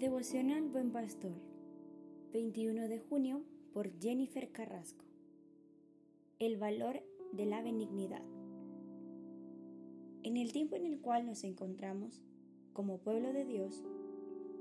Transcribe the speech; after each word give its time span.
Devocional 0.00 0.66
Buen 0.70 0.92
Pastor, 0.92 1.34
21 2.32 2.88
de 2.88 3.00
junio 3.00 3.42
por 3.74 3.92
Jennifer 4.00 4.50
Carrasco. 4.50 5.04
El 6.38 6.56
valor 6.56 7.02
de 7.32 7.44
la 7.44 7.60
benignidad. 7.60 8.22
En 10.22 10.38
el 10.38 10.52
tiempo 10.52 10.76
en 10.76 10.86
el 10.86 11.00
cual 11.00 11.26
nos 11.26 11.44
encontramos, 11.44 12.22
como 12.72 12.96
pueblo 12.96 13.34
de 13.34 13.44
Dios, 13.44 13.84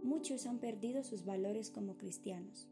muchos 0.03 0.45
han 0.45 0.59
perdido 0.59 1.05
sus 1.05 1.23
valores 1.23 1.71
como 1.71 1.95
cristianos, 1.95 2.67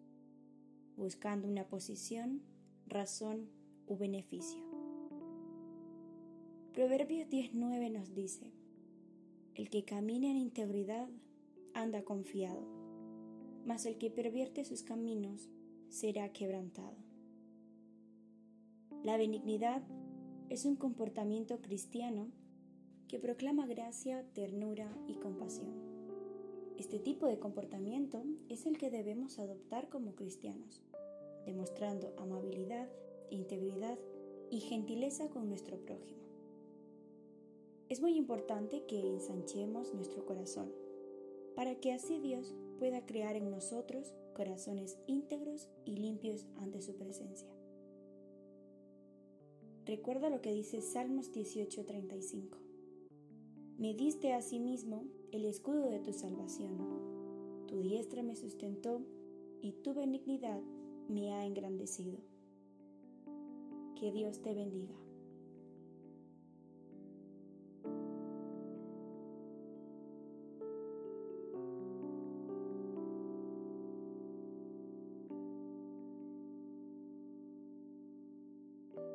buscando 0.98 1.48
una 1.48 1.70
posición, 1.70 2.42
razón 2.86 3.48
u 3.88 3.96
beneficio. 3.96 4.62
Proverbios 6.74 7.30
19 7.30 7.92
nos 7.92 8.14
dice, 8.14 8.52
El 9.56 9.70
que 9.70 9.86
camina 9.86 10.30
en 10.30 10.36
integridad 10.36 11.08
anda 11.78 12.04
confiado, 12.04 12.66
mas 13.66 13.86
el 13.86 14.00
que 14.00 14.10
pervierte 14.10 14.66
sus 14.66 14.82
caminos 14.82 15.48
será 15.90 16.34
quebrantado. 16.34 16.98
La 19.04 19.16
benignidad 19.16 19.84
es 20.50 20.66
un 20.66 20.76
comportamiento 20.76 21.62
cristiano 21.62 22.32
que 23.08 23.20
proclama 23.20 23.68
gracia, 23.68 24.26
ternura 24.34 24.92
y 25.08 25.16
compasión. 25.16 25.72
Este 26.78 26.98
tipo 26.98 27.28
de 27.28 27.38
comportamiento 27.38 28.24
es 28.50 28.66
el 28.66 28.78
que 28.80 28.90
debemos 28.90 29.38
adoptar 29.38 29.88
como 29.90 30.16
cristianos, 30.16 30.82
demostrando 31.46 32.14
amabilidad, 32.18 32.90
integridad 33.30 34.00
y 34.50 34.62
gentileza 34.62 35.30
con 35.30 35.48
nuestro 35.48 35.78
prójimo. 35.78 36.24
Es 37.88 38.02
muy 38.02 38.18
importante 38.18 38.84
que 38.88 39.00
ensanchemos 39.00 39.94
nuestro 39.94 40.26
corazón 40.26 40.87
para 41.58 41.74
que 41.74 41.92
así 41.92 42.20
Dios 42.20 42.54
pueda 42.78 43.04
crear 43.08 43.36
en 43.36 43.50
nosotros 43.50 44.14
corazones 44.36 45.00
íntegros 45.08 45.68
y 45.86 45.96
limpios 45.96 46.46
ante 46.58 46.84
su 46.84 46.96
presencia. 46.96 47.50
Recuerda 49.84 50.30
lo 50.30 50.40
que 50.40 50.54
dice 50.54 50.82
Salmos 50.82 51.32
18:35. 51.32 52.60
Me 53.80 53.96
diste 53.96 54.34
a 54.34 54.44
sí 54.44 54.60
mismo 54.60 55.06
el 55.32 55.46
escudo 55.46 55.90
de 55.90 56.00
tu 56.00 56.14
salvación. 56.14 56.78
Tu 57.66 57.82
diestra 57.82 58.22
me 58.22 58.36
sustentó 58.36 59.02
y 59.60 59.72
tu 59.82 59.96
benignidad 59.96 60.62
me 61.10 61.34
ha 61.34 61.44
engrandecido. 61.44 62.20
Que 63.96 64.12
Dios 64.12 64.44
te 64.44 64.54
bendiga. 64.54 65.07